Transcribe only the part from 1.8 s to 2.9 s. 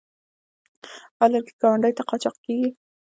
ته قاچاق کیږي؟